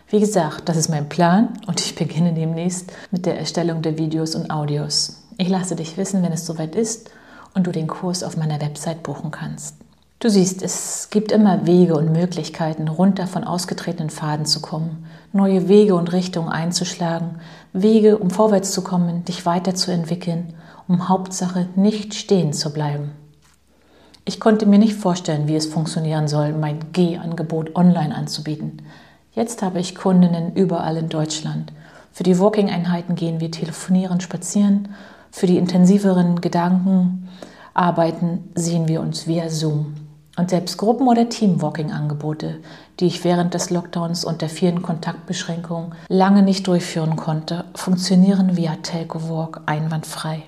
Wie 0.08 0.20
gesagt, 0.20 0.68
das 0.68 0.78
ist 0.78 0.90
mein 0.90 1.10
Plan 1.10 1.60
und 1.68 1.80
ich 1.80 1.94
beginne 1.94 2.34
demnächst 2.34 2.92
mit 3.12 3.28
der 3.28 3.38
Erstellung 3.38 3.84
der 3.84 4.00
Videos 4.00 4.34
und 4.34 4.50
Audios. 4.50 5.29
Ich 5.42 5.48
lasse 5.48 5.78
dich 5.78 5.96
wissen, 5.96 6.22
wenn 6.22 6.34
es 6.34 6.46
soweit 6.46 6.76
ist 6.76 7.12
und 7.54 7.66
du 7.66 7.72
den 7.72 7.88
Kurs 7.88 8.24
auf 8.24 8.36
meiner 8.36 8.60
Website 8.60 9.04
buchen 9.04 9.32
kannst. 9.32 9.78
Du 10.20 10.30
siehst, 10.30 10.62
es 10.62 11.08
gibt 11.12 11.32
immer 11.32 11.66
Wege 11.66 11.96
und 11.96 12.12
Möglichkeiten, 12.12 12.90
runter 12.90 13.26
von 13.26 13.46
ausgetretenen 13.46 14.10
Faden 14.10 14.46
zu 14.46 14.60
kommen, 14.60 15.06
neue 15.32 15.70
Wege 15.70 15.96
und 15.96 16.12
Richtungen 16.12 16.50
einzuschlagen, 16.50 17.40
Wege, 17.72 18.18
um 18.18 18.32
vorwärts 18.32 18.74
zu 18.74 18.84
kommen, 18.84 19.24
dich 19.24 19.46
weiterzuentwickeln, 19.46 20.56
um 20.90 21.08
Hauptsache 21.08 21.70
nicht 21.78 22.16
stehen 22.16 22.52
zu 22.52 22.74
bleiben. 22.74 23.12
Ich 24.26 24.42
konnte 24.42 24.66
mir 24.66 24.78
nicht 24.78 24.96
vorstellen, 24.96 25.48
wie 25.48 25.56
es 25.56 25.68
funktionieren 25.68 26.28
soll, 26.28 26.52
mein 26.52 26.92
G-Angebot 26.92 27.78
online 27.78 28.14
anzubieten. 28.14 28.82
Jetzt 29.32 29.62
habe 29.62 29.80
ich 29.80 29.96
Kundinnen 29.96 30.54
überall 30.54 30.98
in 30.98 31.08
Deutschland. 31.08 31.72
Für 32.12 32.24
die 32.24 32.38
Walking-Einheiten 32.38 33.16
gehen 33.16 33.40
wir 33.40 33.52
telefonieren, 33.52 34.20
spazieren. 34.20 34.90
Für 35.32 35.48
die 35.48 35.58
intensiveren 35.58 36.42
Gedankenarbeiten 36.42 38.50
sehen 38.56 38.88
wir 38.88 39.02
uns 39.02 39.28
via 39.28 39.50
Zoom. 39.50 39.96
Und 40.38 40.50
selbst 40.50 40.78
Gruppen- 40.78 41.08
oder 41.08 41.28
Team-Walking-Angebote, 41.28 42.60
die 43.00 43.08
ich 43.08 43.26
während 43.26 43.54
des 43.54 43.72
Lockdowns 43.72 44.24
und 44.24 44.42
der 44.42 44.50
vielen 44.50 44.82
Kontaktbeschränkungen 44.82 45.94
lange 46.08 46.44
nicht 46.44 46.68
durchführen 46.68 47.18
konnte, 47.18 47.66
funktionieren 47.76 48.56
via 48.56 48.78
Telco 48.82 49.30
Walk 49.30 49.62
einwandfrei. 49.66 50.44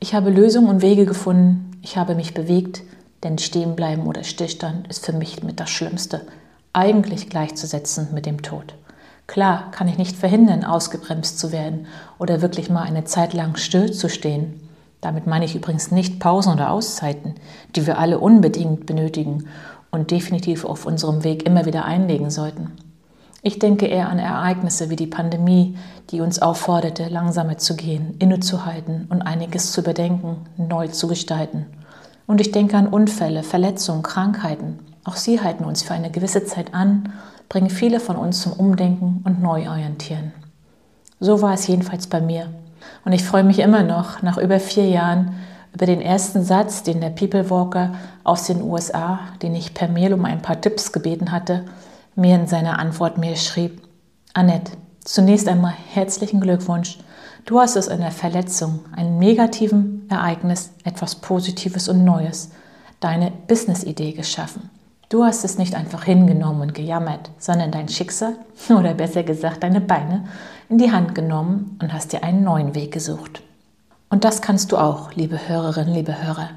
Ich 0.00 0.14
habe 0.14 0.30
Lösungen 0.30 0.68
und 0.68 0.82
Wege 0.82 1.04
gefunden, 1.04 1.78
ich 1.82 1.98
habe 1.98 2.14
mich 2.14 2.32
bewegt, 2.32 2.82
denn 3.22 3.38
Stehenbleiben 3.38 4.06
oder 4.06 4.24
Stillstand 4.24 4.88
ist 4.88 5.04
für 5.04 5.12
mich 5.12 5.42
mit 5.42 5.60
das 5.60 5.70
Schlimmste, 5.70 6.22
eigentlich 6.72 7.28
gleichzusetzen 7.28 8.08
mit 8.14 8.26
dem 8.26 8.42
Tod. 8.42 8.74
Klar 9.26 9.70
kann 9.70 9.88
ich 9.88 9.98
nicht 9.98 10.16
verhindern, 10.16 10.64
ausgebremst 10.64 11.38
zu 11.38 11.50
werden 11.50 11.86
oder 12.18 12.42
wirklich 12.42 12.70
mal 12.70 12.82
eine 12.82 13.04
Zeit 13.04 13.32
lang 13.32 13.56
still 13.56 13.92
zu 13.92 14.08
stehen. 14.08 14.60
Damit 15.00 15.26
meine 15.26 15.44
ich 15.44 15.54
übrigens 15.54 15.90
nicht 15.90 16.20
Pausen 16.20 16.52
oder 16.52 16.70
Auszeiten, 16.70 17.34
die 17.74 17.86
wir 17.86 17.98
alle 17.98 18.18
unbedingt 18.18 18.86
benötigen 18.86 19.48
und 19.90 20.10
definitiv 20.10 20.64
auf 20.64 20.86
unserem 20.86 21.24
Weg 21.24 21.46
immer 21.46 21.66
wieder 21.66 21.84
einlegen 21.84 22.30
sollten. 22.30 22.72
Ich 23.42 23.58
denke 23.58 23.86
eher 23.86 24.08
an 24.08 24.18
Ereignisse 24.18 24.88
wie 24.88 24.96
die 24.96 25.06
Pandemie, 25.06 25.76
die 26.10 26.22
uns 26.22 26.40
aufforderte, 26.40 27.08
langsamer 27.08 27.58
zu 27.58 27.76
gehen, 27.76 28.14
innezuhalten 28.18 29.06
und 29.10 29.20
einiges 29.20 29.72
zu 29.72 29.82
überdenken, 29.82 30.36
neu 30.56 30.88
zu 30.88 31.08
gestalten. 31.08 31.66
Und 32.26 32.40
ich 32.40 32.52
denke 32.52 32.78
an 32.78 32.88
Unfälle, 32.88 33.42
Verletzungen, 33.42 34.02
Krankheiten. 34.02 34.78
Auch 35.04 35.16
sie 35.16 35.42
halten 35.42 35.64
uns 35.64 35.82
für 35.82 35.92
eine 35.92 36.10
gewisse 36.10 36.46
Zeit 36.46 36.72
an, 36.72 37.12
bringen 37.48 37.70
viele 37.70 38.00
von 38.00 38.16
uns 38.16 38.42
zum 38.42 38.52
Umdenken 38.52 39.22
und 39.24 39.40
Neuorientieren. 39.40 40.32
So 41.20 41.42
war 41.42 41.54
es 41.54 41.66
jedenfalls 41.66 42.06
bei 42.06 42.20
mir. 42.20 42.52
Und 43.04 43.12
ich 43.12 43.24
freue 43.24 43.44
mich 43.44 43.58
immer 43.58 43.82
noch, 43.82 44.22
nach 44.22 44.38
über 44.38 44.60
vier 44.60 44.88
Jahren, 44.88 45.34
über 45.72 45.86
den 45.86 46.00
ersten 46.00 46.44
Satz, 46.44 46.82
den 46.82 47.00
der 47.00 47.10
People 47.10 47.50
Walker 47.50 47.94
aus 48.22 48.46
den 48.46 48.62
USA, 48.62 49.20
den 49.42 49.54
ich 49.54 49.74
per 49.74 49.88
Mail 49.88 50.14
um 50.14 50.24
ein 50.24 50.42
paar 50.42 50.60
Tipps 50.60 50.92
gebeten 50.92 51.32
hatte, 51.32 51.64
mir 52.14 52.36
in 52.36 52.46
seiner 52.46 52.78
Antwort 52.78 53.18
mir 53.18 53.36
schrieb. 53.36 53.82
Annette, 54.34 54.72
zunächst 55.04 55.48
einmal 55.48 55.74
herzlichen 55.92 56.40
Glückwunsch 56.40 56.98
Du 57.46 57.60
hast 57.60 57.76
aus 57.76 57.88
einer 57.88 58.10
Verletzung, 58.10 58.80
einem 58.96 59.18
negativen 59.18 60.06
Ereignis 60.08 60.70
etwas 60.82 61.16
Positives 61.16 61.90
und 61.90 62.02
Neues, 62.02 62.50
deine 63.00 63.30
Business-Idee 63.30 64.12
geschaffen. 64.12 64.70
Du 65.08 65.24
hast 65.24 65.44
es 65.44 65.58
nicht 65.58 65.74
einfach 65.74 66.04
hingenommen 66.04 66.62
und 66.62 66.74
gejammert, 66.74 67.30
sondern 67.38 67.70
dein 67.70 67.88
Schicksal, 67.88 68.36
oder 68.68 68.94
besser 68.94 69.22
gesagt 69.22 69.62
deine 69.62 69.80
Beine, 69.80 70.24
in 70.68 70.78
die 70.78 70.92
Hand 70.92 71.14
genommen 71.14 71.78
und 71.82 71.92
hast 71.92 72.12
dir 72.12 72.24
einen 72.24 72.42
neuen 72.42 72.74
Weg 72.74 72.92
gesucht. 72.92 73.42
Und 74.08 74.24
das 74.24 74.42
kannst 74.42 74.72
du 74.72 74.78
auch, 74.78 75.12
liebe 75.12 75.48
Hörerinnen, 75.48 75.94
liebe 75.94 76.22
Hörer. 76.22 76.50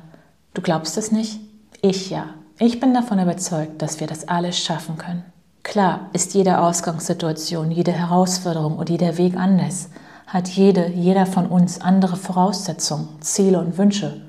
Du 0.54 0.62
glaubst 0.62 0.98
es 0.98 1.12
nicht? 1.12 1.40
Ich 1.82 2.10
ja. 2.10 2.26
Ich 2.60 2.80
bin 2.80 2.94
davon 2.94 3.20
überzeugt, 3.20 3.82
dass 3.82 4.00
wir 4.00 4.08
das 4.08 4.28
alles 4.28 4.58
schaffen 4.58 4.98
können. 4.98 5.24
Klar 5.64 6.10
ist 6.14 6.34
jede 6.34 6.60
Ausgangssituation, 6.60 7.72
jede 7.72 7.92
Herausforderung 7.92 8.78
und 8.78 8.90
jeder 8.90 9.18
Weg 9.18 9.36
anders, 9.36 9.90
hat 10.26 10.48
jede, 10.48 10.88
jeder 10.88 11.26
von 11.26 11.48
uns 11.48 11.82
andere 11.82 12.16
Voraussetzungen, 12.16 13.10
Ziele 13.22 13.60
und 13.60 13.78
Wünsche. 13.78 14.22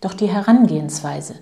Doch 0.00 0.14
die 0.14 0.28
Herangehensweise, 0.28 1.34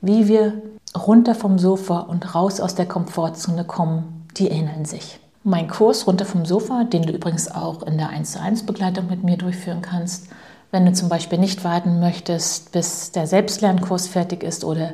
wie 0.00 0.28
wir 0.28 0.62
runter 0.96 1.34
vom 1.34 1.58
Sofa 1.58 2.00
und 2.00 2.34
raus 2.34 2.60
aus 2.60 2.74
der 2.74 2.86
Komfortzone 2.86 3.64
kommen, 3.64 4.26
die 4.36 4.48
ähneln 4.48 4.84
sich. 4.84 5.18
Mein 5.44 5.68
Kurs 5.68 6.06
runter 6.06 6.24
vom 6.24 6.46
Sofa, 6.46 6.84
den 6.84 7.02
du 7.02 7.12
übrigens 7.12 7.50
auch 7.50 7.82
in 7.82 7.98
der 7.98 8.10
1 8.10 8.32
zu 8.32 8.40
1 8.40 8.64
Begleitung 8.64 9.08
mit 9.08 9.24
mir 9.24 9.36
durchführen 9.36 9.82
kannst, 9.82 10.28
wenn 10.70 10.86
du 10.86 10.92
zum 10.92 11.08
Beispiel 11.08 11.38
nicht 11.38 11.64
warten 11.64 12.00
möchtest, 12.00 12.72
bis 12.72 13.12
der 13.12 13.26
Selbstlernkurs 13.26 14.06
fertig 14.06 14.42
ist 14.42 14.64
oder 14.64 14.92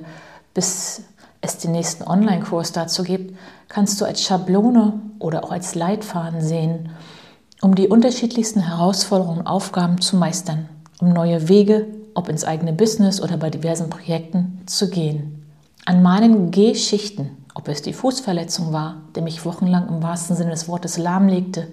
bis 0.54 1.02
es 1.40 1.58
den 1.58 1.72
nächsten 1.72 2.02
Online-Kurs 2.02 2.72
dazu 2.72 3.04
gibt, 3.04 3.36
kannst 3.68 4.00
du 4.00 4.04
als 4.04 4.22
Schablone 4.22 4.94
oder 5.20 5.44
auch 5.44 5.52
als 5.52 5.74
Leitfaden 5.74 6.40
sehen, 6.40 6.88
um 7.60 7.74
die 7.74 7.88
unterschiedlichsten 7.88 8.60
Herausforderungen 8.60 9.40
und 9.40 9.46
Aufgaben 9.46 10.00
zu 10.00 10.16
meistern, 10.16 10.68
um 11.00 11.12
neue 11.12 11.48
Wege, 11.48 11.86
ob 12.14 12.28
ins 12.28 12.44
eigene 12.44 12.72
Business 12.72 13.20
oder 13.20 13.36
bei 13.36 13.50
diversen 13.50 13.90
Projekten, 13.90 14.62
zu 14.66 14.90
gehen. 14.90 15.37
An 15.88 16.02
meinen 16.02 16.50
Geschichten, 16.50 17.30
ob 17.54 17.66
es 17.66 17.80
die 17.80 17.94
Fußverletzung 17.94 18.74
war, 18.74 18.96
die 19.16 19.22
mich 19.22 19.46
wochenlang 19.46 19.88
im 19.88 20.02
wahrsten 20.02 20.36
Sinne 20.36 20.50
des 20.50 20.68
Wortes 20.68 20.98
lahmlegte, 20.98 21.66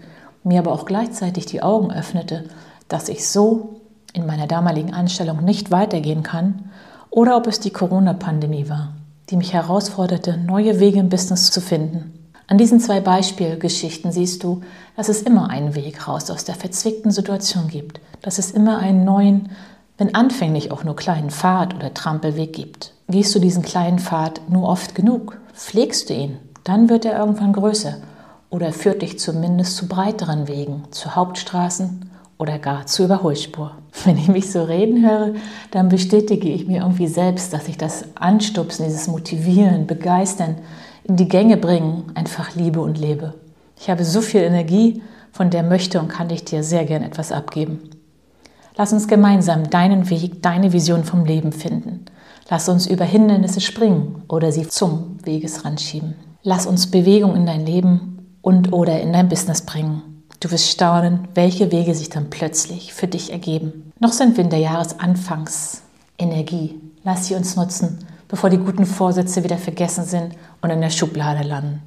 mir 0.46 0.60
aber 0.60 0.72
auch 0.72 0.86
gleichzeitig 0.86 1.48
die 1.48 1.62
Augen 1.62 1.92
öffnete, 1.92 2.46
dass 2.88 3.10
ich 3.10 3.28
so 3.28 3.82
in 4.14 4.26
meiner 4.26 4.48
damaligen 4.48 4.94
Anstellung 4.94 5.44
nicht 5.44 5.70
weitergehen 5.70 6.24
kann, 6.24 6.70
oder 7.10 7.36
ob 7.36 7.46
es 7.46 7.60
die 7.60 7.72
Corona-Pandemie 7.72 8.70
war, 8.70 8.94
die 9.30 9.36
mich 9.36 9.52
herausforderte, 9.52 10.38
neue 10.38 10.80
Wege 10.80 11.00
im 11.02 11.10
Business 11.10 11.52
zu 11.52 11.60
finden. 11.60 12.14
An 12.48 12.58
diesen 12.58 12.80
zwei 12.80 13.02
Beispielgeschichten 13.02 14.14
siehst 14.14 14.46
du, 14.46 14.62
dass 14.96 15.10
es 15.10 15.24
immer 15.24 15.50
einen 15.50 15.76
Weg 15.76 16.08
raus 16.08 16.32
aus 16.32 16.46
der 16.46 16.56
verzwickten 16.56 17.12
Situation 17.12 17.68
gibt, 17.68 18.00
dass 18.22 18.38
es 18.38 18.52
immer 18.52 18.78
einen 18.78 19.04
neuen, 19.04 19.50
wenn 19.98 20.16
anfänglich 20.16 20.72
auch 20.72 20.84
nur 20.84 20.96
kleinen 20.96 21.30
Pfad 21.30 21.76
oder 21.76 21.94
Trampelweg 21.94 22.54
gibt. 22.54 22.94
Gehst 23.08 23.34
du 23.36 23.40
diesen 23.40 23.64
kleinen 23.64 24.00
Pfad 24.00 24.42
nur 24.50 24.68
oft 24.68 24.96
genug, 24.96 25.38
pflegst 25.54 26.10
du 26.10 26.14
ihn, 26.14 26.38
dann 26.64 26.90
wird 26.90 27.06
er 27.06 27.18
irgendwann 27.18 27.54
größer 27.54 27.98
oder 28.50 28.74
führt 28.74 29.02
dich 29.02 29.20
zumindest 29.20 29.78
zu 29.78 29.88
breiteren 29.88 30.48
Wegen, 30.48 30.84
zu 30.92 31.16
Hauptstraßen 31.16 32.10
oder 32.38 32.60
gar 32.60 32.86
zur 32.86 33.06
Überholspur. 33.06 33.72
Wenn 34.04 34.18
ich 34.18 34.28
mich 34.28 34.52
so 34.52 34.64
reden 34.64 35.08
höre, 35.08 35.36
dann 35.72 35.90
bestätige 35.90 36.50
ich 36.50 36.68
mir 36.68 36.82
irgendwie 36.82 37.08
selbst, 37.08 37.54
dass 37.54 37.68
ich 37.68 37.78
das 37.78 38.06
Anstupsen, 38.16 38.86
dieses 38.86 39.08
Motivieren, 39.08 39.88
Begeistern, 39.88 40.58
in 41.04 41.16
die 41.16 41.28
Gänge 41.28 41.58
bringen, 41.58 42.12
einfach 42.16 42.56
liebe 42.56 42.82
und 42.82 42.98
lebe. 42.98 43.36
Ich 43.80 43.90
habe 43.90 44.04
so 44.04 44.22
viel 44.22 44.42
Energie, 44.42 45.02
von 45.32 45.50
der 45.50 45.64
möchte 45.64 46.00
und 46.00 46.08
kann 46.08 46.30
ich 46.30 46.46
dir 46.46 46.64
sehr 46.64 46.86
gern 46.86 47.04
etwas 47.04 47.34
abgeben. 47.34 47.90
Lass 48.78 48.92
uns 48.92 49.08
gemeinsam 49.08 49.70
deinen 49.70 50.10
Weg, 50.10 50.42
deine 50.42 50.74
Vision 50.74 51.04
vom 51.04 51.24
Leben 51.24 51.54
finden. 51.54 52.06
Lass 52.50 52.68
uns 52.68 52.88
über 52.88 53.06
Hindernisse 53.06 53.62
springen 53.62 54.24
oder 54.28 54.52
sie 54.52 54.68
zum 54.68 55.18
Wegesrand 55.24 55.80
schieben. 55.80 56.16
Lass 56.44 56.68
uns 56.68 56.92
Bewegung 56.92 57.36
in 57.36 57.46
dein 57.46 57.66
Leben 57.66 58.38
und 58.42 58.74
oder 58.74 59.00
in 59.02 59.14
dein 59.14 59.30
Business 59.30 59.62
bringen. 59.62 60.02
Du 60.42 60.52
wirst 60.52 60.70
staunen, 60.70 61.30
welche 61.34 61.72
Wege 61.72 61.96
sich 61.96 62.10
dann 62.10 62.30
plötzlich 62.30 62.94
für 62.94 63.08
dich 63.08 63.32
ergeben. 63.32 63.94
Noch 64.00 64.12
sind 64.12 64.38
wir 64.38 64.44
in 64.44 64.52
der 64.52 64.60
Jahresanfangsenergie. 64.60 66.82
Lass 67.04 67.28
sie 67.28 67.36
uns 67.36 67.56
nutzen, 67.56 68.00
bevor 68.28 68.50
die 68.50 68.58
guten 68.58 68.86
Vorsätze 68.86 69.42
wieder 69.44 69.58
vergessen 69.58 70.04
sind 70.04 70.36
und 70.62 70.70
in 70.70 70.82
der 70.82 70.90
Schublade 70.90 71.48
landen. 71.48 71.82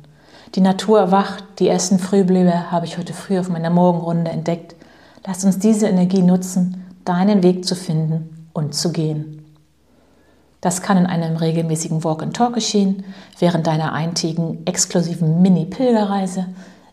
Die 0.54 0.62
Natur 0.62 1.00
erwacht, 1.00 1.44
die 1.58 1.68
ersten 1.68 1.98
Frühblüher 1.98 2.72
habe 2.72 2.86
ich 2.86 2.96
heute 2.96 3.12
früh 3.12 3.38
auf 3.38 3.50
meiner 3.50 3.70
Morgenrunde 3.70 4.30
entdeckt. 4.30 4.74
Lass 5.26 5.44
uns 5.44 5.58
diese 5.58 5.88
Energie 5.88 6.22
nutzen, 6.22 6.86
deinen 7.08 7.42
Weg 7.42 7.64
zu 7.64 7.74
finden 7.74 8.48
und 8.52 8.74
zu 8.74 8.92
gehen. 8.92 9.44
Das 10.60 10.82
kann 10.82 10.98
in 10.98 11.06
einem 11.06 11.36
regelmäßigen 11.36 12.02
Walk 12.04 12.22
and 12.22 12.36
Talk 12.36 12.54
geschehen, 12.54 13.04
während 13.38 13.66
deiner 13.66 13.92
eintägigen 13.92 14.66
exklusiven 14.66 15.40
Mini-Pilgerreise, 15.40 16.46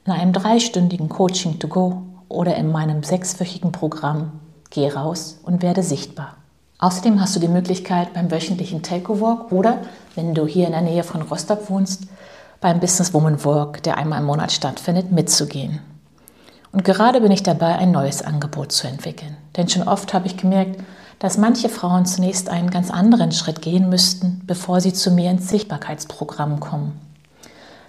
in 0.06 0.12
einem 0.12 0.34
dreistündigen 0.34 1.10
Coaching 1.10 1.58
to 1.58 1.67
go 1.67 2.04
oder 2.30 2.56
in 2.56 2.71
meinem 2.71 3.04
sechswöchigen 3.04 3.71
Programm 3.71 4.39
Geh 4.69 4.89
raus 4.89 5.39
und 5.43 5.62
werde 5.62 5.84
sichtbar. 5.84 6.36
Außerdem 6.80 7.21
hast 7.21 7.36
du 7.36 7.39
die 7.39 7.47
Möglichkeit 7.47 8.13
beim 8.13 8.30
wöchentlichen 8.30 8.84
Telco 8.84 9.21
Walk 9.21 9.51
oder, 9.51 9.80
wenn 10.15 10.34
du 10.34 10.45
hier 10.45 10.65
in 10.65 10.73
der 10.73 10.82
Nähe 10.82 11.04
von 11.04 11.21
Rostock 11.21 11.69
wohnst, 11.69 12.04
beim 12.60 12.80
Business 12.80 13.13
Woman 13.13 13.43
Walk, 13.45 13.84
der 13.84 13.97
einmal 13.97 14.19
im 14.19 14.25
Monat 14.25 14.51
stattfindet, 14.51 15.12
mitzugehen. 15.12 15.80
Und 16.71 16.84
gerade 16.84 17.21
bin 17.21 17.32
ich 17.32 17.43
dabei, 17.43 17.78
ein 17.78 17.91
neues 17.91 18.21
Angebot 18.21 18.73
zu 18.73 18.88
entwickeln. 18.88 19.38
Denn 19.58 19.70
schon 19.70 19.88
oft 19.88 20.13
habe 20.13 20.28
ich 20.28 20.38
gemerkt, 20.38 20.82
dass 21.20 21.38
manche 21.38 21.70
Frauen 21.70 22.06
zunächst 22.06 22.50
einen 22.50 22.70
ganz 22.70 22.91
anderen 22.91 23.32
Schritt 23.32 23.62
gehen 23.62 23.89
müssten, 23.89 24.41
bevor 24.46 24.82
sie 24.82 24.94
zu 24.94 25.12
mir 25.12 25.32
ins 25.32 25.50
Sichtbarkeitsprogramm 25.50 26.60
kommen. 26.60 27.00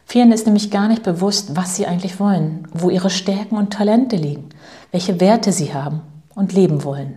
Vielen 0.04 0.30
ist 0.30 0.46
nämlich 0.46 0.70
gar 0.70 0.86
nicht 0.86 1.02
bewusst, 1.02 1.56
was 1.56 1.74
sie 1.74 1.86
eigentlich 1.86 2.20
wollen, 2.20 2.68
wo 2.72 2.90
ihre 2.90 3.10
Stärken 3.10 3.56
und 3.56 3.72
Talente 3.72 4.14
liegen, 4.14 4.50
welche 4.92 5.20
Werte 5.20 5.52
sie 5.52 5.74
haben 5.74 6.02
und 6.36 6.52
leben 6.52 6.84
wollen. 6.84 7.14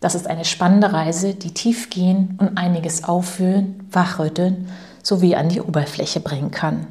Das 0.00 0.16
ist 0.16 0.26
eine 0.26 0.44
spannende 0.44 0.92
Reise, 0.92 1.34
die 1.34 1.54
tief 1.54 1.90
gehen 1.90 2.36
und 2.38 2.58
einiges 2.58 3.04
aufwühlen, 3.04 3.88
wachrütteln 3.92 4.68
sowie 5.02 5.36
an 5.36 5.48
die 5.48 5.60
Oberfläche 5.60 6.20
bringen 6.20 6.50
kann. 6.50 6.88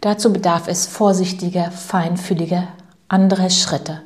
Dazu 0.00 0.32
bedarf 0.32 0.68
es 0.68 0.86
vorsichtiger, 0.86 1.70
feinfühliger, 1.70 2.68
anderer 3.08 3.50
Schritte. 3.50 4.00